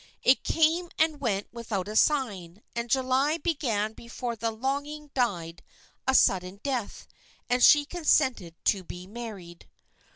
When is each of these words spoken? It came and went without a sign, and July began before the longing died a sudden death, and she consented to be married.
It 0.23 0.43
came 0.43 0.89
and 0.97 1.21
went 1.21 1.45
without 1.53 1.87
a 1.87 1.95
sign, 1.95 2.63
and 2.75 2.89
July 2.89 3.37
began 3.37 3.93
before 3.93 4.35
the 4.35 4.49
longing 4.49 5.11
died 5.13 5.61
a 6.07 6.15
sudden 6.15 6.59
death, 6.63 7.05
and 7.47 7.63
she 7.63 7.85
consented 7.85 8.55
to 8.65 8.83
be 8.83 9.05
married. 9.05 9.69